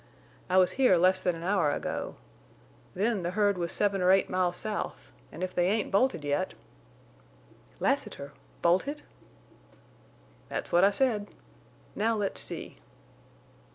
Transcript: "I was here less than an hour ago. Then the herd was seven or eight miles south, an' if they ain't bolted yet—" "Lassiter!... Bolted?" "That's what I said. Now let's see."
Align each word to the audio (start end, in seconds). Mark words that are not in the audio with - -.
"I 0.49 0.57
was 0.57 0.71
here 0.81 0.97
less 0.97 1.21
than 1.21 1.35
an 1.35 1.43
hour 1.43 1.69
ago. 1.69 2.15
Then 2.95 3.21
the 3.21 3.29
herd 3.37 3.55
was 3.59 3.71
seven 3.71 4.01
or 4.01 4.11
eight 4.11 4.31
miles 4.31 4.57
south, 4.57 5.11
an' 5.31 5.43
if 5.43 5.53
they 5.53 5.67
ain't 5.67 5.91
bolted 5.91 6.23
yet—" 6.23 6.55
"Lassiter!... 7.79 8.33
Bolted?" 8.63 9.03
"That's 10.49 10.71
what 10.71 10.83
I 10.83 10.89
said. 10.89 11.27
Now 11.95 12.15
let's 12.15 12.41
see." 12.41 12.79